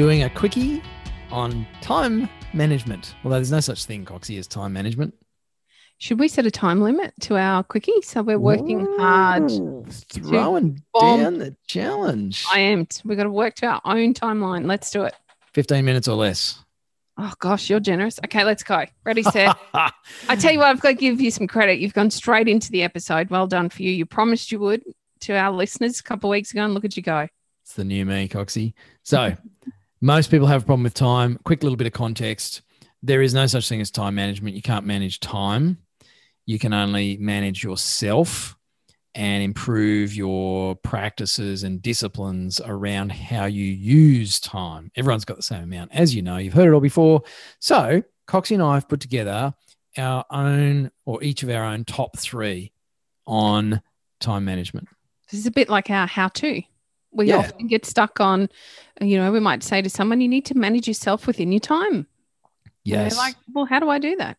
doing 0.00 0.22
a 0.22 0.30
quickie 0.30 0.82
on 1.30 1.66
time 1.82 2.26
management. 2.54 3.14
Although 3.22 3.36
there's 3.36 3.52
no 3.52 3.60
such 3.60 3.84
thing, 3.84 4.06
Coxie, 4.06 4.38
as 4.38 4.46
time 4.46 4.72
management. 4.72 5.12
Should 5.98 6.18
we 6.18 6.26
set 6.26 6.46
a 6.46 6.50
time 6.50 6.80
limit 6.80 7.12
to 7.20 7.36
our 7.36 7.62
quickie 7.62 8.00
so 8.00 8.22
we're 8.22 8.38
working 8.38 8.86
hard? 8.98 9.50
Ooh, 9.50 9.84
Throwing 10.08 10.82
down 10.98 11.36
the 11.36 11.54
challenge. 11.66 12.46
I 12.50 12.60
am. 12.60 12.88
We've 13.04 13.18
got 13.18 13.24
to 13.24 13.30
work 13.30 13.56
to 13.56 13.66
our 13.66 13.82
own 13.84 14.14
timeline. 14.14 14.66
Let's 14.66 14.90
do 14.90 15.02
it. 15.02 15.12
15 15.52 15.84
minutes 15.84 16.08
or 16.08 16.16
less. 16.16 16.64
Oh 17.18 17.34
gosh, 17.38 17.68
you're 17.68 17.78
generous. 17.78 18.18
Okay, 18.24 18.42
let's 18.42 18.62
go. 18.62 18.86
Ready, 19.04 19.22
set. 19.22 19.54
I 19.74 20.36
tell 20.38 20.50
you 20.50 20.60
what, 20.60 20.68
I've 20.68 20.80
got 20.80 20.88
to 20.88 20.94
give 20.94 21.20
you 21.20 21.30
some 21.30 21.46
credit. 21.46 21.78
You've 21.78 21.92
gone 21.92 22.10
straight 22.10 22.48
into 22.48 22.70
the 22.70 22.84
episode. 22.84 23.28
Well 23.28 23.46
done 23.46 23.68
for 23.68 23.82
you. 23.82 23.90
You 23.90 24.06
promised 24.06 24.50
you 24.50 24.60
would 24.60 24.82
to 25.20 25.34
our 25.34 25.52
listeners 25.52 26.00
a 26.00 26.02
couple 26.02 26.30
of 26.30 26.32
weeks 26.32 26.52
ago, 26.52 26.64
and 26.64 26.72
look 26.72 26.86
at 26.86 26.96
you 26.96 27.02
go. 27.02 27.28
It's 27.64 27.74
the 27.74 27.84
new 27.84 28.06
me, 28.06 28.28
Coxie. 28.28 28.72
So, 29.02 29.36
most 30.00 30.30
people 30.30 30.46
have 30.46 30.62
a 30.62 30.64
problem 30.64 30.84
with 30.84 30.94
time. 30.94 31.38
Quick 31.44 31.62
little 31.62 31.76
bit 31.76 31.86
of 31.86 31.92
context. 31.92 32.62
There 33.02 33.22
is 33.22 33.34
no 33.34 33.46
such 33.46 33.68
thing 33.68 33.80
as 33.80 33.90
time 33.90 34.14
management. 34.14 34.56
You 34.56 34.62
can't 34.62 34.86
manage 34.86 35.20
time. 35.20 35.78
You 36.46 36.58
can 36.58 36.72
only 36.72 37.16
manage 37.18 37.62
yourself 37.62 38.56
and 39.14 39.42
improve 39.42 40.14
your 40.14 40.76
practices 40.76 41.64
and 41.64 41.82
disciplines 41.82 42.60
around 42.64 43.12
how 43.12 43.46
you 43.46 43.64
use 43.64 44.38
time. 44.38 44.90
Everyone's 44.96 45.24
got 45.24 45.36
the 45.36 45.42
same 45.42 45.64
amount. 45.64 45.92
As 45.92 46.14
you 46.14 46.22
know, 46.22 46.36
you've 46.36 46.54
heard 46.54 46.68
it 46.68 46.72
all 46.72 46.80
before. 46.80 47.22
So, 47.58 48.02
Coxie 48.28 48.54
and 48.54 48.62
I 48.62 48.74
have 48.74 48.88
put 48.88 49.00
together 49.00 49.54
our 49.96 50.24
own, 50.30 50.90
or 51.04 51.22
each 51.22 51.42
of 51.42 51.50
our 51.50 51.64
own 51.64 51.84
top 51.84 52.18
three 52.18 52.72
on 53.26 53.82
time 54.20 54.44
management. 54.44 54.88
This 55.30 55.40
is 55.40 55.46
a 55.46 55.50
bit 55.50 55.68
like 55.68 55.90
our 55.90 56.06
how-to. 56.06 56.62
We 57.12 57.26
Yeah. 57.26 57.38
often 57.38 57.66
get 57.66 57.84
stuck 57.84 58.20
on, 58.20 58.48
you 59.00 59.16
know, 59.18 59.32
we 59.32 59.40
might 59.40 59.62
say 59.62 59.82
to 59.82 59.90
someone, 59.90 60.20
"You 60.20 60.28
need 60.28 60.44
to 60.46 60.56
manage 60.56 60.86
yourself 60.86 61.26
within 61.26 61.50
your 61.52 61.60
time." 61.60 61.94
And 61.94 62.06
they're 62.84 63.04
Yes. 63.04 63.16
like, 63.16 63.36
well, 63.52 63.64
how 63.66 63.78
do 63.80 63.88
I 63.90 63.98
do 63.98 64.16
that? 64.16 64.38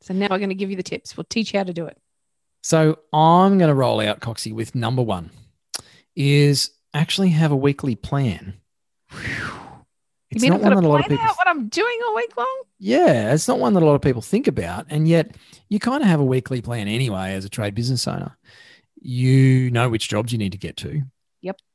So 0.00 0.12
now 0.14 0.28
we're 0.30 0.38
going 0.38 0.48
to 0.50 0.54
give 0.54 0.70
you 0.70 0.76
the 0.76 0.82
tips. 0.82 1.16
We'll 1.16 1.24
teach 1.24 1.52
you 1.52 1.58
how 1.60 1.64
to 1.64 1.72
do 1.72 1.86
it. 1.86 1.98
So 2.62 2.98
I'm 3.12 3.58
going 3.58 3.68
to 3.68 3.74
roll 3.74 4.00
out 4.00 4.20
Coxie 4.20 4.52
with 4.52 4.74
number 4.74 5.02
one 5.02 5.30
is 6.16 6.70
actually 6.94 7.28
have 7.30 7.52
a 7.52 7.56
weekly 7.56 7.94
plan. 7.94 8.54
It's 10.30 10.42
you 10.42 10.50
mean 10.50 10.60
not 10.60 10.62
one 10.62 10.74
that 10.74 10.80
to 10.80 10.86
a 10.86 10.88
lot 10.88 11.00
of 11.00 11.06
plan 11.06 11.18
people. 11.18 11.30
out 11.30 11.36
what 11.36 11.46
I'm 11.48 11.68
doing 11.68 11.98
all 12.06 12.16
week 12.16 12.36
long? 12.36 12.62
Yeah, 12.78 13.32
it's 13.32 13.46
not 13.46 13.60
one 13.60 13.74
that 13.74 13.82
a 13.82 13.86
lot 13.86 13.94
of 13.94 14.02
people 14.02 14.22
think 14.22 14.46
about, 14.48 14.86
and 14.90 15.06
yet 15.06 15.36
you 15.68 15.78
kind 15.78 16.02
of 16.02 16.08
have 16.08 16.18
a 16.20 16.24
weekly 16.24 16.60
plan 16.60 16.88
anyway 16.88 17.32
as 17.34 17.44
a 17.44 17.48
trade 17.48 17.74
business 17.74 18.08
owner. 18.08 18.36
You 19.00 19.70
know 19.70 19.88
which 19.88 20.08
jobs 20.08 20.32
you 20.32 20.38
need 20.38 20.52
to 20.52 20.58
get 20.58 20.76
to. 20.78 21.02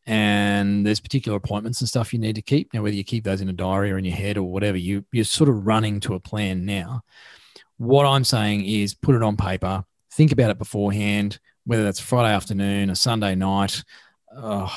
And 0.07 0.85
there's 0.85 0.99
particular 0.99 1.38
appointments 1.38 1.80
and 1.80 1.88
stuff 1.88 2.11
you 2.11 2.19
need 2.19 2.35
to 2.35 2.41
keep. 2.41 2.73
Now, 2.73 2.81
whether 2.81 2.95
you 2.95 3.03
keep 3.03 3.23
those 3.23 3.41
in 3.41 3.49
a 3.49 3.53
diary 3.53 3.91
or 3.91 3.97
in 3.97 4.05
your 4.05 4.16
head 4.16 4.38
or 4.38 4.43
whatever, 4.43 4.77
you 4.77 5.05
you're 5.11 5.23
sort 5.25 5.49
of 5.49 5.66
running 5.67 5.99
to 6.02 6.16
a 6.16 6.19
plan 6.19 6.66
now. 6.66 7.02
What 7.77 8.05
I'm 8.05 8.23
saying 8.23 8.66
is 8.66 8.93
put 8.93 9.16
it 9.16 9.23
on 9.23 9.38
paper, 9.38 9.83
think 10.11 10.31
about 10.31 10.49
it 10.52 10.58
beforehand, 10.58 11.39
whether 11.65 11.83
that's 11.83 11.99
Friday 11.99 12.33
afternoon, 12.33 12.89
a 12.89 12.95
Sunday 12.95 13.36
night, 13.36 13.83
oh, 14.36 14.71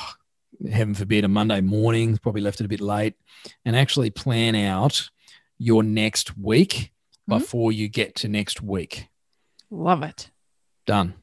heaven 0.71 0.93
forbid, 0.93 1.23
a 1.23 1.27
Monday 1.27 1.61
morning, 1.61 2.17
probably 2.17 2.41
left 2.41 2.61
it 2.61 2.65
a 2.65 2.69
bit 2.69 2.81
late, 2.81 3.15
and 3.65 3.75
actually 3.75 4.09
plan 4.11 4.55
out 4.55 5.09
your 5.57 5.83
next 5.83 6.37
week 6.37 6.91
Mhm. 7.27 7.39
before 7.39 7.71
you 7.71 7.87
get 7.87 8.15
to 8.15 8.27
next 8.27 8.61
week. 8.61 9.07
Love 9.71 10.03
it. 10.03 10.29
Done. 10.85 11.15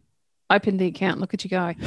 Open 0.51 0.77
the 0.77 0.87
account. 0.87 1.21
Look 1.21 1.35
at 1.35 1.45
you 1.45 1.51
go. 1.51 1.73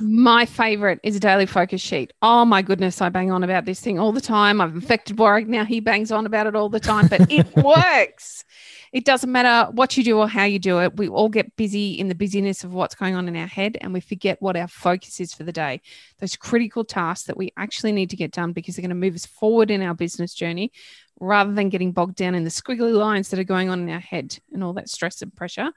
my 0.00 0.46
favorite 0.46 1.00
is 1.02 1.16
a 1.16 1.20
daily 1.20 1.46
focus 1.46 1.80
sheet. 1.80 2.12
Oh 2.22 2.44
my 2.44 2.62
goodness, 2.62 3.00
I 3.00 3.08
bang 3.08 3.30
on 3.30 3.42
about 3.42 3.64
this 3.64 3.80
thing 3.80 3.98
all 3.98 4.12
the 4.12 4.20
time. 4.20 4.60
I've 4.60 4.74
infected 4.74 5.18
Warwick 5.18 5.48
now. 5.48 5.64
He 5.64 5.80
bangs 5.80 6.12
on 6.12 6.26
about 6.26 6.46
it 6.46 6.56
all 6.56 6.68
the 6.68 6.80
time, 6.80 7.08
but 7.08 7.30
it 7.30 7.46
works. 7.64 8.44
It 8.92 9.04
doesn't 9.04 9.30
matter 9.30 9.70
what 9.72 9.96
you 9.96 10.04
do 10.04 10.18
or 10.18 10.28
how 10.28 10.44
you 10.44 10.58
do 10.58 10.80
it. 10.80 10.96
We 10.96 11.08
all 11.08 11.28
get 11.28 11.56
busy 11.56 11.92
in 11.92 12.08
the 12.08 12.14
busyness 12.14 12.64
of 12.64 12.72
what's 12.72 12.94
going 12.94 13.14
on 13.14 13.28
in 13.28 13.36
our 13.36 13.46
head 13.46 13.78
and 13.80 13.92
we 13.92 14.00
forget 14.00 14.40
what 14.40 14.56
our 14.56 14.68
focus 14.68 15.20
is 15.20 15.34
for 15.34 15.44
the 15.44 15.52
day. 15.52 15.80
Those 16.20 16.36
critical 16.36 16.84
tasks 16.84 17.26
that 17.26 17.36
we 17.36 17.52
actually 17.56 17.92
need 17.92 18.10
to 18.10 18.16
get 18.16 18.32
done 18.32 18.52
because 18.52 18.76
they're 18.76 18.82
going 18.82 18.90
to 18.90 18.94
move 18.94 19.14
us 19.14 19.26
forward 19.26 19.70
in 19.70 19.82
our 19.82 19.94
business 19.94 20.34
journey 20.34 20.72
rather 21.20 21.52
than 21.52 21.68
getting 21.68 21.92
bogged 21.92 22.16
down 22.16 22.34
in 22.34 22.44
the 22.44 22.50
squiggly 22.50 22.92
lines 22.92 23.30
that 23.30 23.40
are 23.40 23.44
going 23.44 23.68
on 23.68 23.80
in 23.80 23.88
our 23.88 24.00
head 24.00 24.38
and 24.52 24.62
all 24.62 24.74
that 24.74 24.88
stress 24.88 25.22
and 25.22 25.34
pressure. 25.34 25.72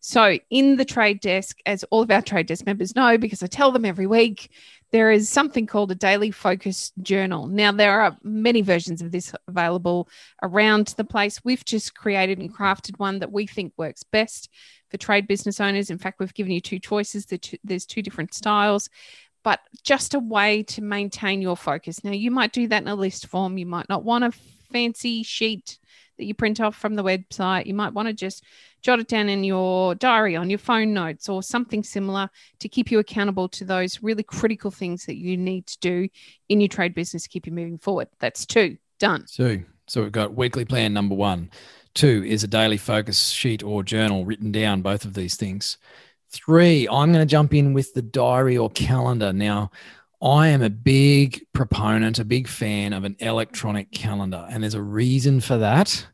So, 0.00 0.38
in 0.50 0.76
the 0.76 0.84
trade 0.84 1.20
desk, 1.20 1.58
as 1.64 1.84
all 1.84 2.02
of 2.02 2.10
our 2.10 2.22
trade 2.22 2.46
desk 2.46 2.66
members 2.66 2.94
know, 2.94 3.16
because 3.16 3.42
I 3.42 3.46
tell 3.46 3.72
them 3.72 3.84
every 3.84 4.06
week, 4.06 4.50
there 4.92 5.10
is 5.10 5.28
something 5.28 5.66
called 5.66 5.90
a 5.90 5.94
daily 5.94 6.30
focus 6.30 6.92
journal. 7.00 7.46
Now, 7.46 7.72
there 7.72 8.00
are 8.00 8.16
many 8.22 8.60
versions 8.60 9.00
of 9.00 9.10
this 9.10 9.34
available 9.48 10.08
around 10.42 10.88
the 10.98 11.04
place. 11.04 11.42
We've 11.42 11.64
just 11.64 11.94
created 11.94 12.38
and 12.38 12.54
crafted 12.54 12.98
one 12.98 13.18
that 13.20 13.32
we 13.32 13.46
think 13.46 13.72
works 13.78 14.02
best 14.02 14.50
for 14.90 14.98
trade 14.98 15.26
business 15.26 15.60
owners. 15.60 15.88
In 15.88 15.96
fact, 15.96 16.20
we've 16.20 16.34
given 16.34 16.52
you 16.52 16.60
two 16.60 16.78
choices. 16.78 17.26
There's 17.64 17.86
two 17.86 18.02
different 18.02 18.34
styles, 18.34 18.90
but 19.42 19.60
just 19.82 20.12
a 20.12 20.18
way 20.18 20.62
to 20.64 20.82
maintain 20.82 21.40
your 21.40 21.56
focus. 21.56 22.04
Now, 22.04 22.12
you 22.12 22.30
might 22.30 22.52
do 22.52 22.68
that 22.68 22.82
in 22.82 22.88
a 22.88 22.94
list 22.94 23.26
form. 23.28 23.56
You 23.56 23.66
might 23.66 23.88
not 23.88 24.04
want 24.04 24.24
a 24.24 24.32
fancy 24.70 25.22
sheet 25.22 25.78
that 26.18 26.24
you 26.24 26.34
print 26.34 26.60
off 26.60 26.76
from 26.76 26.94
the 26.94 27.04
website. 27.04 27.66
You 27.66 27.74
might 27.74 27.92
want 27.92 28.08
to 28.08 28.14
just 28.14 28.44
jot 28.80 29.00
it 29.00 29.08
down 29.08 29.28
in 29.28 29.44
your 29.44 29.94
diary, 29.94 30.36
on 30.36 30.50
your 30.50 30.58
phone 30.58 30.92
notes, 30.92 31.28
or 31.28 31.42
something 31.42 31.82
similar 31.82 32.28
to 32.60 32.68
keep 32.68 32.90
you 32.90 32.98
accountable 32.98 33.48
to 33.50 33.64
those 33.64 34.02
really 34.02 34.22
critical 34.22 34.70
things 34.70 35.06
that 35.06 35.16
you 35.16 35.36
need 35.36 35.66
to 35.66 35.78
do 35.80 36.08
in 36.48 36.60
your 36.60 36.68
trade 36.68 36.94
business 36.94 37.22
to 37.24 37.28
keep 37.28 37.46
you 37.46 37.52
moving 37.52 37.78
forward. 37.78 38.08
That's 38.18 38.46
two 38.46 38.78
done. 38.98 39.26
So, 39.26 39.58
so 39.86 40.02
we've 40.02 40.12
got 40.12 40.34
weekly 40.34 40.64
plan 40.64 40.92
number 40.92 41.14
one. 41.14 41.50
Two 41.94 42.24
is 42.26 42.42
a 42.42 42.48
daily 42.48 42.78
focus 42.78 43.28
sheet 43.28 43.62
or 43.62 43.82
journal 43.82 44.24
written 44.24 44.50
down, 44.50 44.82
both 44.82 45.04
of 45.04 45.14
these 45.14 45.36
things. 45.36 45.76
Three, 46.30 46.88
I'm 46.88 47.12
going 47.12 47.26
to 47.26 47.30
jump 47.30 47.52
in 47.52 47.74
with 47.74 47.92
the 47.92 48.00
diary 48.00 48.56
or 48.56 48.70
calendar. 48.70 49.34
Now, 49.34 49.70
I 50.22 50.48
am 50.48 50.62
a 50.62 50.70
big 50.70 51.44
proponent, 51.52 52.20
a 52.20 52.24
big 52.24 52.46
fan 52.46 52.92
of 52.92 53.02
an 53.02 53.16
electronic 53.18 53.90
calendar, 53.90 54.46
and 54.48 54.62
there's 54.62 54.74
a 54.74 54.82
reason 54.82 55.40
for 55.40 55.58
that. 55.58 56.06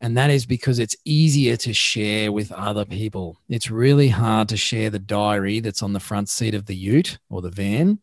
And 0.00 0.18
that 0.18 0.28
is 0.28 0.44
because 0.44 0.78
it's 0.78 0.96
easier 1.06 1.56
to 1.56 1.72
share 1.72 2.30
with 2.30 2.52
other 2.52 2.84
people. 2.84 3.40
It's 3.48 3.70
really 3.70 4.08
hard 4.08 4.50
to 4.50 4.58
share 4.58 4.90
the 4.90 4.98
diary 4.98 5.60
that's 5.60 5.82
on 5.82 5.94
the 5.94 6.00
front 6.00 6.28
seat 6.28 6.54
of 6.54 6.66
the 6.66 6.76
ute 6.76 7.18
or 7.30 7.40
the 7.40 7.50
van 7.50 8.00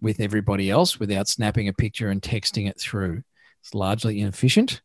with 0.00 0.18
everybody 0.18 0.70
else 0.70 0.98
without 0.98 1.28
snapping 1.28 1.68
a 1.68 1.72
picture 1.72 2.08
and 2.08 2.20
texting 2.20 2.68
it 2.68 2.80
through. 2.80 3.22
It's 3.60 3.74
largely 3.74 4.20
inefficient. 4.20 4.82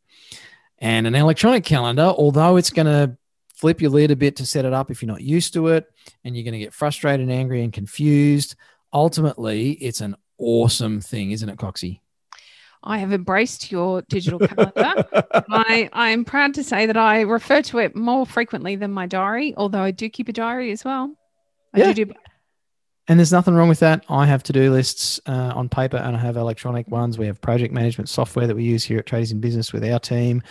And 0.77 1.07
an 1.07 1.15
electronic 1.15 1.63
calendar, 1.63 2.13
although 2.15 2.57
it's 2.57 2.69
going 2.69 2.85
to 2.85 3.17
flip 3.55 3.81
your 3.81 3.89
lid 3.89 4.11
a 4.11 4.15
bit 4.15 4.35
to 4.35 4.45
set 4.45 4.65
it 4.65 4.73
up 4.73 4.91
if 4.91 5.01
you're 5.01 5.11
not 5.11 5.21
used 5.21 5.53
to 5.53 5.69
it, 5.69 5.87
and 6.23 6.35
you're 6.35 6.45
going 6.45 6.53
to 6.53 6.59
get 6.59 6.73
frustrated 6.75 7.21
and 7.21 7.31
angry 7.31 7.63
and 7.63 7.73
confused, 7.73 8.55
ultimately, 8.93 9.71
it's 9.71 10.01
an 10.01 10.15
awesome 10.37 11.01
thing, 11.01 11.31
isn't 11.31 11.49
it, 11.49 11.57
Coxie? 11.57 12.01
I 12.81 12.97
have 12.99 13.11
embraced 13.11 13.71
your 13.71 14.01
digital 14.03 14.39
calendar. 14.39 15.05
I, 15.49 15.89
I 15.91 16.09
am 16.11 16.23
proud 16.23 16.53
to 16.53 16.63
say 16.63 16.85
that 16.85 16.95
I 16.95 17.21
refer 17.21 17.61
to 17.63 17.79
it 17.79 17.95
more 17.95 18.25
frequently 18.25 18.77
than 18.77 18.91
my 18.91 19.05
diary, 19.05 19.53
although 19.57 19.81
I 19.81 19.91
do 19.91 20.07
keep 20.09 20.29
a 20.29 20.33
diary 20.33 20.71
as 20.71 20.85
well. 20.85 21.13
I 21.73 21.79
Yeah. 21.79 21.91
do 21.93 22.05
do 22.05 22.13
And 23.09 23.19
there's 23.19 23.33
nothing 23.33 23.53
wrong 23.53 23.67
with 23.67 23.79
that. 23.79 24.05
I 24.07 24.25
have 24.27 24.43
to 24.43 24.53
do 24.53 24.71
lists 24.71 25.19
uh, 25.25 25.51
on 25.55 25.67
paper 25.67 25.97
and 25.97 26.15
I 26.15 26.19
have 26.19 26.37
electronic 26.37 26.87
ones. 26.87 27.17
We 27.17 27.25
have 27.25 27.41
project 27.41 27.73
management 27.73 28.07
software 28.07 28.47
that 28.47 28.55
we 28.55 28.63
use 28.63 28.85
here 28.85 28.99
at 28.99 29.05
Tradies 29.07 29.33
in 29.33 29.41
Business 29.41 29.73
with 29.73 29.83
our 29.83 29.99
team 29.99 30.41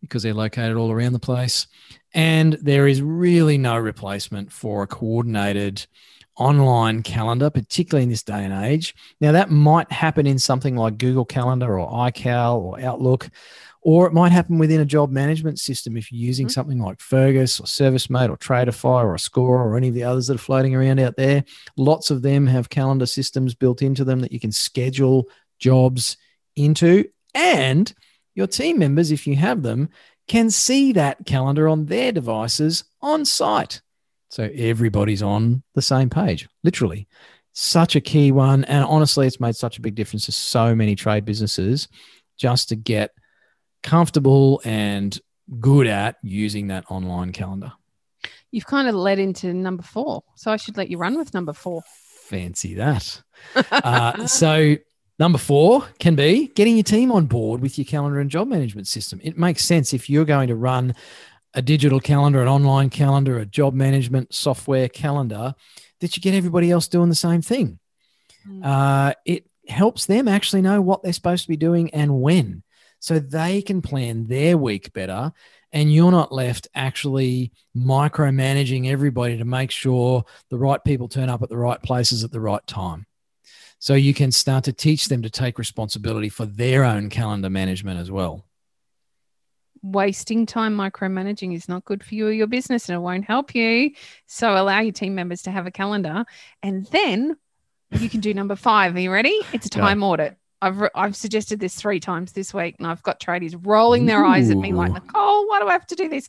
because 0.00 0.24
they're 0.24 0.34
located 0.34 0.76
all 0.76 0.90
around 0.90 1.12
the 1.12 1.20
place. 1.20 1.68
And 2.14 2.54
there 2.54 2.88
is 2.88 3.00
really 3.00 3.58
no 3.58 3.76
replacement 3.78 4.50
for 4.50 4.82
a 4.82 4.86
coordinated 4.88 5.86
online 6.36 7.02
calendar, 7.02 7.50
particularly 7.50 8.04
in 8.04 8.10
this 8.10 8.22
day 8.22 8.44
and 8.44 8.52
age. 8.52 8.94
Now, 9.20 9.32
that 9.32 9.50
might 9.50 9.90
happen 9.90 10.26
in 10.26 10.38
something 10.38 10.76
like 10.76 10.98
Google 10.98 11.24
Calendar 11.24 11.78
or 11.78 11.90
iCal 12.10 12.58
or 12.58 12.80
Outlook, 12.80 13.30
or 13.82 14.06
it 14.06 14.12
might 14.12 14.32
happen 14.32 14.58
within 14.58 14.80
a 14.80 14.84
job 14.84 15.10
management 15.10 15.58
system 15.58 15.96
if 15.96 16.10
you're 16.10 16.26
using 16.26 16.48
Mhm. 16.48 16.52
something 16.52 16.78
like 16.78 17.00
Fergus 17.00 17.60
or 17.60 17.64
ServiceM8 17.64 18.28
or 18.28 18.36
Tradify 18.36 19.04
or 19.04 19.14
Ascora 19.14 19.64
or 19.64 19.76
any 19.76 19.88
of 19.88 19.94
the 19.94 20.04
others 20.04 20.26
that 20.26 20.34
are 20.34 20.38
floating 20.38 20.74
around 20.74 20.98
out 20.98 21.16
there. 21.16 21.44
Lots 21.76 22.10
of 22.10 22.22
them 22.22 22.46
have 22.48 22.68
calendar 22.68 23.06
systems 23.06 23.54
built 23.54 23.82
into 23.82 24.04
them 24.04 24.20
that 24.20 24.32
you 24.32 24.40
can 24.40 24.52
schedule 24.52 25.28
jobs 25.58 26.16
into, 26.56 27.04
and 27.34 27.94
your 28.34 28.46
team 28.46 28.78
members, 28.78 29.10
if 29.10 29.26
you 29.26 29.36
have 29.36 29.62
them, 29.62 29.88
can 30.28 30.50
see 30.50 30.92
that 30.92 31.24
calendar 31.24 31.68
on 31.68 31.86
their 31.86 32.10
devices 32.10 32.84
on 33.00 33.24
site. 33.24 33.80
So 34.28 34.50
everybody's 34.54 35.22
on 35.22 35.62
the 35.74 35.82
same 35.82 36.10
page, 36.10 36.48
literally. 36.64 37.06
Such 37.52 37.96
a 37.96 38.00
key 38.00 38.32
one. 38.32 38.64
And 38.64 38.84
honestly, 38.84 39.26
it's 39.26 39.40
made 39.40 39.56
such 39.56 39.78
a 39.78 39.80
big 39.80 39.94
difference 39.94 40.26
to 40.26 40.32
so 40.32 40.74
many 40.74 40.94
trade 40.94 41.24
businesses 41.24 41.88
just 42.36 42.68
to 42.68 42.76
get 42.76 43.12
comfortable 43.82 44.60
and 44.64 45.18
good 45.60 45.86
at 45.86 46.16
using 46.22 46.68
that 46.68 46.84
online 46.90 47.32
calendar. 47.32 47.72
You've 48.50 48.66
kind 48.66 48.88
of 48.88 48.94
led 48.94 49.18
into 49.18 49.52
number 49.54 49.82
four. 49.82 50.22
So 50.34 50.50
I 50.50 50.56
should 50.56 50.76
let 50.76 50.90
you 50.90 50.98
run 50.98 51.16
with 51.16 51.34
number 51.34 51.52
four. 51.52 51.82
Fancy 52.24 52.74
that. 52.74 53.22
uh, 53.54 54.26
so, 54.26 54.76
number 55.18 55.38
four 55.38 55.86
can 55.98 56.14
be 56.14 56.48
getting 56.48 56.76
your 56.76 56.84
team 56.84 57.12
on 57.12 57.26
board 57.26 57.60
with 57.60 57.78
your 57.78 57.84
calendar 57.84 58.18
and 58.18 58.30
job 58.30 58.48
management 58.48 58.86
system. 58.86 59.20
It 59.22 59.38
makes 59.38 59.64
sense 59.64 59.94
if 59.94 60.10
you're 60.10 60.24
going 60.24 60.48
to 60.48 60.56
run 60.56 60.94
a 61.56 61.62
digital 61.62 61.98
calendar, 61.98 62.40
an 62.42 62.48
online 62.48 62.90
calendar, 62.90 63.38
a 63.38 63.46
job 63.46 63.74
management 63.74 64.32
software 64.32 64.88
calendar, 64.88 65.54
that 66.00 66.16
you 66.16 66.22
get 66.22 66.34
everybody 66.34 66.70
else 66.70 66.86
doing 66.86 67.08
the 67.08 67.14
same 67.14 67.42
thing. 67.42 67.78
Mm. 68.46 68.64
Uh, 68.64 69.14
it 69.24 69.46
helps 69.66 70.06
them 70.06 70.28
actually 70.28 70.62
know 70.62 70.80
what 70.80 71.02
they're 71.02 71.12
supposed 71.12 71.42
to 71.42 71.48
be 71.48 71.56
doing 71.56 71.92
and 71.92 72.20
when 72.20 72.62
so 73.00 73.18
they 73.18 73.62
can 73.62 73.82
plan 73.82 74.26
their 74.26 74.56
week 74.56 74.92
better 74.92 75.32
and 75.72 75.92
you're 75.92 76.12
not 76.12 76.32
left 76.32 76.68
actually 76.74 77.52
micromanaging 77.76 78.88
everybody 78.88 79.36
to 79.36 79.44
make 79.44 79.70
sure 79.70 80.24
the 80.50 80.58
right 80.58 80.82
people 80.84 81.08
turn 81.08 81.28
up 81.28 81.42
at 81.42 81.48
the 81.48 81.56
right 81.56 81.82
places 81.82 82.22
at 82.22 82.30
the 82.30 82.40
right 82.40 82.64
time. 82.66 83.06
So 83.78 83.94
you 83.94 84.14
can 84.14 84.32
start 84.32 84.64
to 84.64 84.72
teach 84.72 85.08
them 85.08 85.22
to 85.22 85.30
take 85.30 85.58
responsibility 85.58 86.28
for 86.28 86.46
their 86.46 86.84
own 86.84 87.10
calendar 87.10 87.50
management 87.50 88.00
as 88.00 88.10
well. 88.10 88.45
Wasting 89.92 90.46
time 90.46 90.76
micromanaging 90.76 91.54
is 91.54 91.68
not 91.68 91.84
good 91.84 92.02
for 92.02 92.14
you 92.14 92.26
or 92.26 92.32
your 92.32 92.48
business 92.48 92.88
and 92.88 92.96
it 92.96 93.00
won't 93.00 93.24
help 93.24 93.54
you. 93.54 93.92
So 94.26 94.56
allow 94.56 94.80
your 94.80 94.92
team 94.92 95.14
members 95.14 95.42
to 95.42 95.50
have 95.52 95.66
a 95.66 95.70
calendar 95.70 96.24
and 96.62 96.86
then 96.86 97.36
you 97.92 98.08
can 98.08 98.20
do 98.20 98.34
number 98.34 98.56
five. 98.56 98.96
Are 98.96 99.00
you 99.00 99.12
ready? 99.12 99.38
It's 99.52 99.66
a 99.66 99.70
time 99.70 100.00
Go. 100.00 100.06
audit. 100.06 100.36
I've 100.66 100.90
I've 100.94 101.16
suggested 101.16 101.60
this 101.60 101.74
three 101.74 102.00
times 102.00 102.32
this 102.32 102.52
week, 102.52 102.76
and 102.78 102.86
I've 102.86 103.02
got 103.02 103.20
tradies 103.20 103.58
rolling 103.64 104.06
their 104.06 104.22
Ooh. 104.22 104.28
eyes 104.28 104.50
at 104.50 104.56
me 104.56 104.72
like, 104.72 104.92
Nicole, 104.92 105.48
why 105.48 105.60
do 105.60 105.68
I 105.68 105.72
have 105.72 105.86
to 105.88 105.94
do 105.94 106.08
this? 106.08 106.28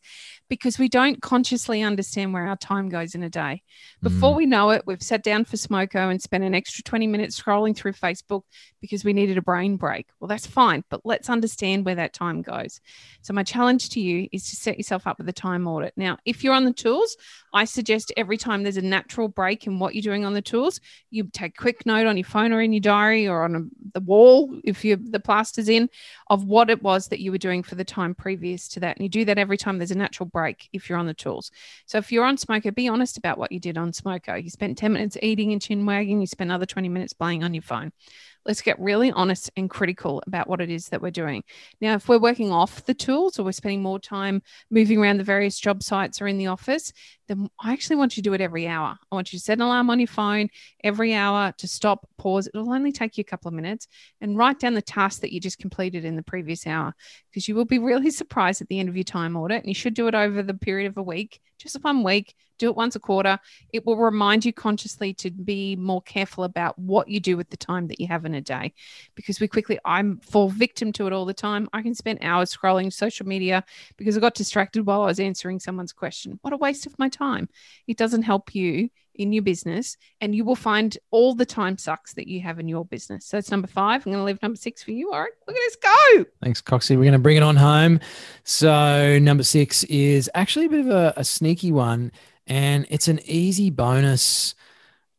because 0.50 0.80
we 0.80 0.88
don't 0.88 1.22
consciously 1.22 1.82
understand 1.82 2.34
where 2.34 2.48
our 2.48 2.56
time 2.56 2.90
goes 2.90 3.16
in 3.16 3.24
a 3.24 3.30
day. 3.30 3.64
Before 4.02 4.34
mm. 4.34 4.38
we 4.38 4.46
know 4.46 4.70
it, 4.70 4.84
we've 4.86 5.02
sat 5.02 5.24
down 5.24 5.46
for 5.46 5.58
Smoko 5.58 6.10
and 6.10 6.22
spent 6.22 6.44
an 6.44 6.56
extra 6.56 6.84
20 6.84 7.08
minutes 7.08 7.40
scrolling 7.40 7.76
through 7.76 7.94
Facebook 7.94 8.44
because 8.82 9.04
we 9.04 9.14
needed 9.14 9.38
a 9.38 9.42
brain 9.42 9.76
break. 9.76 10.08
Well, 10.20 10.28
that's 10.28 10.48
fine, 10.48 10.84
but 10.90 11.02
let's 11.04 11.30
understand 11.30 11.86
where 11.86 11.96
that 11.96 12.14
time 12.14 12.42
goes. 12.42 12.80
So, 13.22 13.34
my 13.34 13.44
challenge 13.44 13.90
to 13.90 14.00
you 14.00 14.28
is 14.32 14.50
to 14.50 14.56
set 14.56 14.78
yourself 14.78 15.06
up 15.06 15.18
with 15.18 15.30
a 15.30 15.34
time 15.34 15.68
audit. 15.68 15.94
Now, 15.98 16.18
if 16.26 16.44
you're 16.44 16.54
on 16.54 16.66
the 16.66 16.74
tools, 16.74 17.18
I 17.54 17.66
suggest 17.66 18.12
every 18.18 18.38
time 18.38 18.64
there's 18.64 18.78
a 18.78 18.82
natural 18.82 19.28
break 19.28 19.68
in 19.68 19.80
what 19.80 19.96
you're 19.96 20.02
doing 20.02 20.26
on 20.26 20.34
the 20.34 20.42
tools, 20.42 20.80
you 21.10 21.24
take 21.32 21.54
a 21.58 21.62
quick 21.62 21.86
note 21.86 22.08
on 22.08 22.18
your 22.18 22.26
phone 22.26 22.52
or 22.52 22.62
in 22.62 22.74
your 22.74 22.82
diary 22.82 23.28
or 23.28 23.44
on 23.44 23.56
a, 23.56 23.62
the 23.94 24.02
wall 24.02 24.60
if 24.64 24.84
you 24.84 24.98
the 24.98 25.20
plaster's 25.20 25.70
in 25.70 25.90
of 26.30 26.44
what 26.44 26.70
it 26.70 26.84
was 26.84 27.08
that 27.08 27.20
you 27.20 27.32
were 27.32 27.38
doing 27.38 27.64
for 27.64 27.76
the 27.76 27.84
time 27.84 28.14
previous 28.14 28.68
to 28.70 28.80
that. 28.82 28.98
And 28.98 29.04
you 29.04 29.10
do 29.10 29.26
that 29.26 29.38
every 29.38 29.58
time 29.58 29.78
there's 29.78 29.92
a 29.92 29.98
natural 29.98 30.28
break 30.28 30.70
if 30.74 30.90
you're 30.90 30.98
on 30.98 31.08
the 31.08 31.14
tools. 31.14 31.52
So 31.86 31.98
if 31.98 32.12
you're 32.12 32.26
on 32.26 32.38
Smoko, 32.38 32.74
be 32.74 32.88
honest 32.88 33.18
about 33.18 33.38
what 33.38 33.52
you 33.52 33.60
did 33.60 33.78
on 33.78 33.92
Smoko. 33.92 34.42
You 34.42 34.50
spent 34.50 34.78
10 34.78 34.94
minutes 34.94 35.18
eating 35.22 35.54
and 35.54 35.62
chin 35.62 35.86
wagging, 35.86 36.20
you 36.20 36.28
spent 36.28 36.50
another 36.50 36.66
20 36.66 36.90
minutes 36.90 37.14
playing 37.14 37.44
on 37.44 37.54
your 37.54 37.64
phone. 37.64 37.92
Let's 38.48 38.62
get 38.62 38.80
really 38.80 39.12
honest 39.12 39.52
and 39.58 39.70
critical 39.70 40.24
about 40.26 40.48
what 40.48 40.62
it 40.62 40.70
is 40.70 40.88
that 40.90 41.02
we're 41.02 41.12
doing. 41.12 41.44
Now, 41.82 41.96
if 41.96 42.08
we're 42.08 42.18
working 42.18 42.52
off 42.52 42.86
the 42.86 42.94
tools 42.94 43.38
or 43.38 43.44
we're 43.44 43.52
spending 43.52 43.82
more 43.82 44.00
time 44.00 44.42
moving 44.72 45.00
around 45.00 45.18
the 45.18 45.26
various 45.26 45.60
job 45.60 45.84
sites 45.84 46.22
or 46.22 46.28
in 46.28 46.38
the 46.38 46.48
office, 46.48 46.94
then 47.28 47.50
I 47.60 47.74
actually 47.74 47.98
want 47.98 48.16
you 48.16 48.24
to 48.24 48.30
do 48.30 48.34
it 48.34 48.42
every 48.42 48.66
hour. 48.66 48.98
I 49.12 49.16
want 49.16 49.34
you 49.34 49.40
to 49.40 49.44
set 49.44 49.58
an 49.58 49.64
alarm 49.64 49.90
on 49.90 50.00
your 50.00 50.08
phone 50.08 50.48
every 50.84 51.14
hour 51.14 51.54
to 51.58 51.68
stop, 51.68 52.08
pause. 52.18 52.48
It'll 52.48 52.72
only 52.72 52.94
take 52.94 53.18
you 53.18 53.22
a 53.22 53.26
couple 53.26 53.50
of 53.50 53.54
minutes 53.54 53.88
and 54.22 54.38
write 54.38 54.60
down 54.60 54.74
the 54.74 54.82
task 54.82 55.22
that 55.22 55.34
you 55.34 55.42
just 55.42 55.60
completed 55.60 56.06
in 56.06 56.16
the 56.16 56.24
previous 56.24 56.66
hour 56.66 56.96
because 57.30 57.48
you 57.48 57.56
will 57.56 57.66
be 57.66 57.80
really 57.80 58.12
surprised 58.12 58.62
at 58.62 58.70
the 58.70 58.80
end 58.80 58.88
of 58.88 58.96
your 58.96 59.04
time 59.04 59.36
audit. 59.36 59.60
And 59.60 59.68
you 59.68 59.76
should 59.76 59.94
do 59.94 60.08
it 60.08 60.16
over 60.16 60.42
the 60.42 60.54
period 60.54 60.88
of 60.88 60.98
a 60.98 61.04
week, 61.04 61.42
just 61.60 61.76
one 61.84 62.02
week 62.02 62.34
do 62.58 62.70
it 62.70 62.76
once 62.76 62.96
a 62.96 63.00
quarter. 63.00 63.40
It 63.74 63.86
will 63.86 63.98
remind 63.98 64.46
you 64.46 64.54
consciously 64.54 65.14
to 65.16 65.32
be 65.32 65.76
more 65.76 66.02
careful 66.02 66.44
about 66.44 66.78
what 66.78 67.08
you 67.08 67.20
do 67.20 67.38
with 67.38 67.50
the 67.50 67.58
time 67.58 67.88
that 67.88 68.00
you 68.00 68.08
have 68.08 68.26
in 68.26 68.36
a 68.36 68.42
day. 68.42 68.74
Because 69.16 69.40
we 69.40 69.48
quickly, 69.48 69.80
I'm 69.86 70.20
fall 70.20 70.50
victim 70.50 70.92
to 70.94 71.08
it 71.08 71.14
all 71.14 71.26
the 71.26 71.34
time. 71.34 71.70
I 71.74 71.82
can 71.82 71.96
spend 71.96 72.20
hours 72.22 72.56
scrolling 72.56 72.92
social 72.92 73.28
media 73.28 73.64
because 73.98 74.18
I 74.18 74.22
got 74.22 74.36
distracted 74.36 74.86
while 74.86 75.02
I 75.02 75.08
was 75.08 75.20
answering 75.20 75.60
someone's 75.60 75.94
question. 75.94 76.40
What 76.42 76.54
a 76.54 76.58
waste 76.58 76.86
of 76.86 76.98
my 77.00 77.10
time. 77.10 77.50
It 77.88 77.98
doesn't 77.98 78.24
help 78.24 78.56
you 78.56 78.90
in 79.18 79.34
your 79.34 79.44
business, 79.44 79.98
and 80.22 80.36
you 80.36 80.46
will 80.46 80.56
find 80.56 80.98
all 81.12 81.34
the 81.34 81.46
time 81.46 81.78
sucks 81.78 82.14
that 82.14 82.28
you 82.28 82.40
have 82.42 82.60
in 82.60 82.68
your 82.68 82.86
business. 82.86 83.26
So 83.26 83.38
it's 83.38 83.52
number 83.52 83.68
five. 83.68 84.06
I'm 84.06 84.12
going 84.12 84.22
to 84.22 84.24
leave 84.24 84.42
number 84.42 84.58
six 84.58 84.84
for 84.84 84.92
you. 84.92 85.12
Right, 85.12 85.30
look 85.48 85.56
at 85.56 85.64
us 85.64 85.76
go. 85.76 86.26
Thanks, 86.42 86.62
Coxie. 86.62 86.96
We're 86.96 87.04
going 87.04 87.14
to 87.14 87.20
bring 87.20 87.38
it 87.38 87.44
on 87.44 87.56
home. 87.56 88.00
So 88.44 89.18
number 89.20 89.44
six 89.44 89.84
is 89.86 90.30
actually 90.36 90.68
a 90.68 90.70
bit 90.70 90.80
of 90.82 90.90
a, 90.90 91.14
a 91.18 91.24
sneaky 91.24 91.72
one 91.72 92.12
and 92.48 92.86
it's 92.90 93.08
an 93.08 93.20
easy 93.26 93.70
bonus 93.70 94.56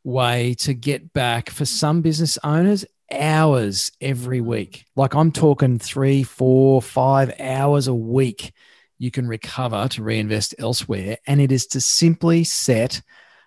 way 0.05 0.55
to 0.55 0.75
get 0.75 1.13
back 1.13 1.51
for 1.51 1.65
some 1.65 2.03
business 2.03 2.39
owners 2.43 2.85
hours 3.11 3.93
every 4.01 4.41
week. 4.41 4.85
Like 4.97 5.15
I'm 5.15 5.33
talking 5.33 5.79
three, 5.79 6.23
four, 6.23 6.83
five 6.83 7.33
hours 7.41 7.87
a 7.87 7.95
week 7.95 8.53
you 8.99 9.11
can 9.11 9.29
recover 9.29 9.89
to 9.89 10.03
reinvest 10.03 10.55
elsewhere. 10.59 11.19
And 11.27 11.41
it 11.41 11.53
is 11.53 11.67
to 11.69 11.81
simply 11.81 12.45
set 12.45 13.01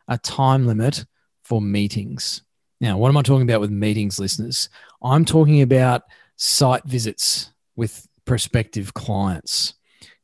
a 0.08 0.18
time 0.18 0.66
limit 0.66 1.06
for 1.44 1.62
meetings. 1.62 2.42
Now, 2.80 2.98
what 2.98 3.10
am 3.10 3.18
I 3.18 3.22
talking 3.22 3.48
about 3.48 3.62
with 3.62 3.70
meetings, 3.70 4.20
listeners? 4.20 4.70
I'm 5.04 5.26
talking 5.26 5.62
about 5.62 6.04
site 6.38 6.84
visits 6.86 7.52
with 7.76 8.08
prospective 8.26 8.94
clients, 8.94 9.76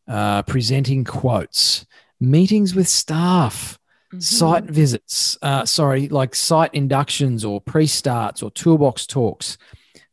uh, 0.07 0.43
presenting 0.43 1.03
quotes, 1.03 1.85
meetings 2.19 2.75
with 2.75 2.87
staff, 2.87 3.79
mm-hmm. 4.07 4.19
site 4.19 4.65
visits, 4.65 5.37
uh, 5.41 5.65
sorry, 5.65 6.07
like 6.07 6.35
site 6.35 6.73
inductions 6.73 7.45
or 7.45 7.61
pre 7.61 7.87
starts 7.87 8.41
or 8.41 8.51
toolbox 8.51 9.05
talks. 9.05 9.57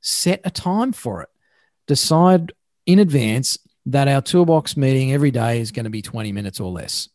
Set 0.00 0.40
a 0.44 0.50
time 0.50 0.92
for 0.92 1.22
it. 1.22 1.28
Decide 1.86 2.52
in 2.86 2.98
advance 2.98 3.58
that 3.86 4.08
our 4.08 4.22
toolbox 4.22 4.76
meeting 4.76 5.12
every 5.12 5.30
day 5.30 5.60
is 5.60 5.72
going 5.72 5.84
to 5.84 5.90
be 5.90 6.02
20 6.02 6.32
minutes 6.32 6.60
or 6.60 6.70
less. 6.70 7.08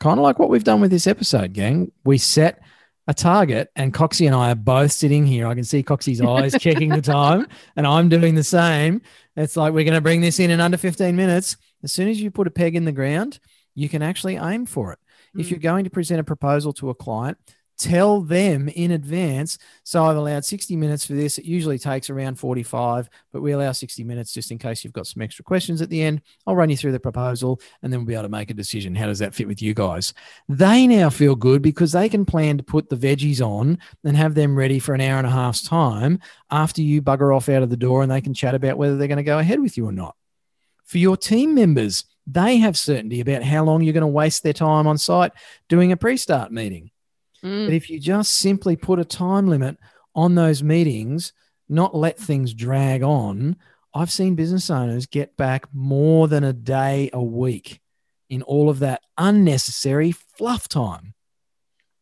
Kind 0.00 0.18
of 0.18 0.22
like 0.22 0.38
what 0.38 0.48
we've 0.48 0.64
done 0.64 0.80
with 0.80 0.90
this 0.90 1.06
episode, 1.06 1.52
gang. 1.52 1.92
We 2.04 2.18
set 2.18 2.62
a 3.06 3.14
target, 3.14 3.70
and 3.74 3.92
Coxie 3.92 4.26
and 4.26 4.34
I 4.34 4.52
are 4.52 4.56
both 4.56 4.92
sitting 4.92 5.26
here. 5.26 5.46
I 5.46 5.54
can 5.54 5.64
see 5.64 5.82
Coxie's 5.82 6.20
eyes 6.20 6.54
checking 6.60 6.90
the 6.90 7.02
time, 7.02 7.46
and 7.76 7.86
I'm 7.86 8.08
doing 8.08 8.34
the 8.34 8.44
same. 8.44 9.02
It's 9.36 9.56
like 9.56 9.72
we're 9.72 9.84
going 9.84 9.94
to 9.94 10.00
bring 10.00 10.20
this 10.20 10.38
in 10.38 10.50
in 10.50 10.60
under 10.60 10.76
15 10.76 11.14
minutes. 11.14 11.56
As 11.82 11.92
soon 11.92 12.08
as 12.08 12.20
you 12.20 12.30
put 12.30 12.46
a 12.46 12.50
peg 12.50 12.76
in 12.76 12.84
the 12.84 12.92
ground, 12.92 13.40
you 13.74 13.88
can 13.88 14.02
actually 14.02 14.36
aim 14.36 14.66
for 14.66 14.92
it. 14.92 14.98
Mm. 15.36 15.40
If 15.40 15.50
you're 15.50 15.60
going 15.60 15.84
to 15.84 15.90
present 15.90 16.20
a 16.20 16.24
proposal 16.24 16.72
to 16.74 16.90
a 16.90 16.94
client, 16.94 17.38
tell 17.80 18.20
them 18.20 18.68
in 18.68 18.90
advance. 18.90 19.56
So 19.84 20.04
I've 20.04 20.16
allowed 20.16 20.44
60 20.44 20.76
minutes 20.76 21.06
for 21.06 21.14
this. 21.14 21.38
It 21.38 21.46
usually 21.46 21.78
takes 21.78 22.10
around 22.10 22.38
45, 22.38 23.08
but 23.32 23.40
we 23.40 23.52
allow 23.52 23.72
60 23.72 24.04
minutes 24.04 24.34
just 24.34 24.50
in 24.50 24.58
case 24.58 24.84
you've 24.84 24.92
got 24.92 25.06
some 25.06 25.22
extra 25.22 25.42
questions 25.42 25.80
at 25.80 25.88
the 25.88 26.02
end. 26.02 26.20
I'll 26.46 26.54
run 26.54 26.68
you 26.68 26.76
through 26.76 26.92
the 26.92 27.00
proposal 27.00 27.58
and 27.82 27.90
then 27.90 28.00
we'll 28.00 28.06
be 28.06 28.14
able 28.14 28.24
to 28.24 28.28
make 28.28 28.50
a 28.50 28.54
decision. 28.54 28.94
How 28.94 29.06
does 29.06 29.20
that 29.20 29.34
fit 29.34 29.48
with 29.48 29.62
you 29.62 29.72
guys? 29.72 30.12
They 30.46 30.86
now 30.86 31.08
feel 31.08 31.34
good 31.34 31.62
because 31.62 31.92
they 31.92 32.10
can 32.10 32.26
plan 32.26 32.58
to 32.58 32.62
put 32.62 32.90
the 32.90 32.96
veggies 32.96 33.40
on 33.40 33.78
and 34.04 34.16
have 34.16 34.34
them 34.34 34.56
ready 34.56 34.78
for 34.78 34.94
an 34.94 35.00
hour 35.00 35.16
and 35.16 35.26
a 35.26 35.30
half's 35.30 35.62
time 35.62 36.20
after 36.50 36.82
you 36.82 37.00
bugger 37.00 37.34
off 37.34 37.48
out 37.48 37.62
of 37.62 37.70
the 37.70 37.78
door 37.78 38.02
and 38.02 38.12
they 38.12 38.20
can 38.20 38.34
chat 38.34 38.54
about 38.54 38.76
whether 38.76 38.98
they're 38.98 39.08
going 39.08 39.16
to 39.16 39.22
go 39.22 39.38
ahead 39.38 39.60
with 39.60 39.78
you 39.78 39.86
or 39.86 39.92
not. 39.92 40.14
For 40.84 40.98
your 40.98 41.16
team 41.16 41.54
members, 41.54 42.04
they 42.32 42.58
have 42.58 42.78
certainty 42.78 43.20
about 43.20 43.42
how 43.42 43.64
long 43.64 43.82
you're 43.82 43.92
going 43.92 44.02
to 44.02 44.06
waste 44.06 44.42
their 44.42 44.52
time 44.52 44.86
on 44.86 44.98
site 44.98 45.32
doing 45.68 45.92
a 45.92 45.96
pre 45.96 46.16
start 46.16 46.52
meeting. 46.52 46.90
Mm. 47.42 47.66
But 47.66 47.74
if 47.74 47.90
you 47.90 47.98
just 47.98 48.32
simply 48.34 48.76
put 48.76 48.98
a 48.98 49.04
time 49.04 49.48
limit 49.48 49.78
on 50.14 50.34
those 50.34 50.62
meetings, 50.62 51.32
not 51.68 51.94
let 51.94 52.18
things 52.18 52.54
drag 52.54 53.02
on, 53.02 53.56
I've 53.94 54.10
seen 54.10 54.34
business 54.34 54.70
owners 54.70 55.06
get 55.06 55.36
back 55.36 55.66
more 55.72 56.28
than 56.28 56.44
a 56.44 56.52
day 56.52 57.10
a 57.12 57.22
week 57.22 57.80
in 58.28 58.42
all 58.42 58.70
of 58.70 58.78
that 58.80 59.02
unnecessary 59.18 60.12
fluff 60.12 60.68
time. 60.68 61.14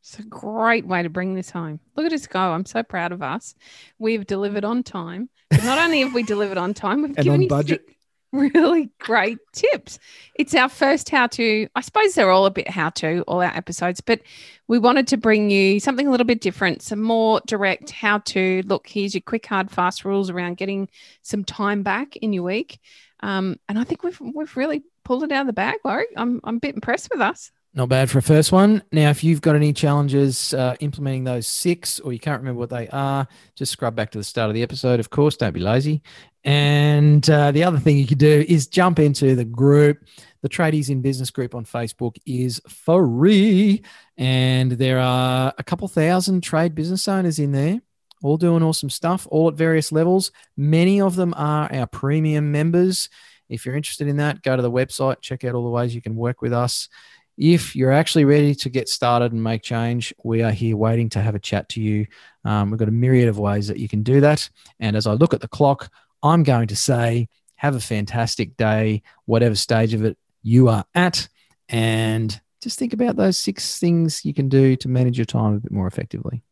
It's 0.02 0.18
a 0.18 0.23
great 0.23 0.87
way 0.87 1.02
to 1.02 1.11
bring 1.11 1.35
this 1.35 1.50
home. 1.50 1.80
Look 1.97 2.06
at 2.06 2.12
us 2.12 2.26
go. 2.26 2.40
I'm 2.40 2.64
so 2.64 2.82
proud 2.82 3.12
of 3.12 3.23
us. 3.23 3.54
We've 3.99 4.26
delivered 4.26 4.64
on 4.64 4.82
time. 4.82 5.28
But 5.50 5.64
not 5.64 5.78
only 5.78 6.00
have 6.00 6.14
we 6.14 6.23
delivered 6.23 6.58
on 6.58 6.75
time, 6.75 7.02
we've 7.02 7.16
and 7.16 7.25
given 7.25 7.42
on 7.42 7.49
budget. 7.49 7.85
You, 7.87 7.94
really 8.32 8.90
great 8.99 9.38
tips. 9.52 9.99
It's 10.35 10.54
our 10.54 10.68
first 10.68 11.08
how 11.08 11.26
to, 11.28 11.68
I 11.75 11.80
suppose 11.80 12.14
they're 12.14 12.30
all 12.30 12.47
a 12.47 12.50
bit 12.50 12.68
how 12.68 12.90
to, 12.90 13.23
all 13.26 13.40
our 13.40 13.56
episodes, 13.56 14.00
but 14.00 14.20
we 14.66 14.78
wanted 14.78 15.06
to 15.08 15.16
bring 15.16 15.50
you 15.50 15.80
something 15.80 16.06
a 16.06 16.11
little 16.11 16.26
bit 16.26 16.40
different, 16.40 16.82
some 16.82 17.02
more 17.02 17.40
direct 17.47 17.90
how 17.90 18.18
to 18.18 18.62
look. 18.66 18.87
Here's 18.87 19.14
your 19.14 19.23
quick, 19.23 19.47
hard, 19.47 19.70
fast 19.70 20.04
rules 20.04 20.30
around 20.30 20.58
getting 20.58 20.88
some 21.23 21.44
time 21.44 21.82
back 21.82 22.16
in 22.16 22.32
your 22.32 22.42
week. 22.42 22.80
Um, 23.20 23.58
and 23.68 23.78
I 23.78 23.85
think 23.85 24.02
we've 24.02 24.20
we've 24.20 24.56
really 24.56 24.85
pulled 25.04 25.25
it 25.25 25.32
out 25.32 25.40
of 25.40 25.47
the 25.49 25.52
bag, 25.52 25.76
Warwick. 25.85 26.08
I'm 26.16 26.40
I'm 26.44 26.56
a 26.56 26.61
bit 26.61 26.75
impressed 26.75 27.08
with 27.11 27.20
us. 27.20 27.50
Not 27.75 27.91
bad 27.91 28.11
for 28.11 28.19
a 28.19 28.23
first 28.23 28.51
one. 28.51 28.83
Now, 28.93 29.11
if 29.11 29.23
you've 29.23 29.43
got 29.43 29.55
any 29.55 29.73
challenges 29.73 30.55
uh, 30.55 30.75
implementing 30.81 31.25
those 31.25 31.47
six, 31.47 32.01
or 32.01 32.13
you 32.13 32.19
can't 32.19 32.41
remember 32.41 32.59
what 32.59 32.71
they 32.71 32.89
are, 32.89 33.29
just 33.55 33.73
scrub 33.73 33.95
back 33.95 34.11
to 34.13 34.19
the 34.19 34.25
start 34.25 34.49
of 34.49 34.55
the 34.55 34.63
episode. 34.63 35.01
Of 35.01 35.11
course, 35.11 35.37
don't 35.37 35.53
be 35.53 35.61
lazy. 35.61 36.03
And 36.45 37.29
uh, 37.29 37.53
the 37.53 37.65
other 37.65 37.79
thing 37.79 37.99
you 37.99 38.07
could 38.07 38.19
do 38.19 38.45
is 38.49 38.67
jump 38.69 38.99
into 38.99 39.37
the 39.37 39.45
group. 39.45 39.99
The 40.41 40.49
Tradies 40.49 40.89
in 40.89 41.03
Business 41.03 41.31
group 41.31 41.55
on 41.55 41.65
Facebook 41.65 42.17
is 42.25 42.61
free, 42.69 43.83
and 44.17 44.73
there 44.73 44.99
are 44.99 45.53
a 45.59 45.63
couple 45.63 45.89
thousand 45.89 46.41
trade 46.43 46.75
business 46.75 47.07
owners 47.07 47.39
in 47.39 47.53
there, 47.53 47.81
all 48.23 48.39
doing 48.39 48.63
awesome 48.63 48.89
stuff, 48.89 49.27
all 49.31 49.49
at 49.49 49.55
various 49.55 49.93
levels. 49.93 50.33
Many 50.57 51.01
of 51.01 51.17
them 51.17 51.35
are 51.37 51.71
our 51.73 51.87
premium 51.87 52.51
members. 52.51 53.11
If 53.49 53.67
you're 53.67 53.77
interested 53.77 54.09
in 54.09 54.19
that, 54.19 54.43
go 54.43 54.57
to 54.57 54.63
the 54.63 54.71
website, 54.71 55.21
check 55.21 55.45
out 55.45 55.55
all 55.55 55.65
the 55.65 55.71
ways 55.71 55.95
you 55.95 56.03
can 56.03 56.17
work 56.17 56.41
with 56.41 56.53
us. 56.53 56.89
If 57.38 57.76
you're 57.76 57.92
actually 57.92 58.25
ready 58.25 58.52
to 58.57 58.68
get 58.68 58.88
started 58.88 59.33
and 59.33 59.42
make 59.42 59.62
change, 59.62 60.12
we 60.25 60.42
are 60.42 60.50
here 60.50 60.76
waiting 60.76 61.09
to 61.11 61.23
have 61.23 61.37
a 61.37 61.38
chat 61.38 61.68
to 61.71 61.80
you. 61.80 62.09
Um, 62.45 62.71
we've 62.71 62.80
got 62.80 62.88
a 62.88 62.92
myriad 62.92 63.28
of 63.28 63.38
ways 63.38 63.68
that 63.68 63.78
you 63.78 63.88
can 63.88 64.02
do 64.02 64.21
that. 64.21 64.50
And 64.80 64.97
as 64.97 65.07
I 65.07 65.12
look 65.12 65.33
at 65.33 65.40
the 65.40 65.47
clock, 65.47 65.88
I'm 66.21 66.42
going 66.42 66.66
to 66.66 66.75
say, 66.75 67.28
have 67.54 67.76
a 67.76 67.80
fantastic 67.80 68.57
day, 68.57 69.02
whatever 69.26 69.54
stage 69.54 69.95
of 69.95 70.04
it 70.04 70.18
you 70.42 70.68
are 70.68 70.85
at. 70.97 71.28
And 71.68 72.38
just 72.61 72.76
think 72.76 72.92
about 72.92 73.14
those 73.14 73.38
six 73.38 73.78
things 73.78 74.25
you 74.25 74.35
can 74.35 74.49
do 74.49 74.75
to 74.75 74.88
manage 74.88 75.16
your 75.16 75.25
time 75.25 75.54
a 75.54 75.61
bit 75.61 75.71
more 75.71 75.87
effectively. 75.87 76.42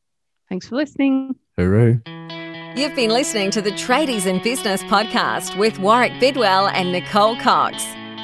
Thanks 0.49 0.69
for 0.69 0.77
listening. 0.77 1.35
Hooroo. 1.59 2.01
You've 2.79 2.95
been 2.95 3.11
listening 3.11 3.51
to 3.51 3.61
the 3.61 3.73
Tradies 3.73 4.27
in 4.27 4.41
Business 4.41 4.85
podcast 4.85 5.59
with 5.59 5.81
Warwick 5.81 6.21
Bidwell 6.21 6.69
and 6.69 6.93
Nicole 6.93 7.37
Cox. 7.41 7.85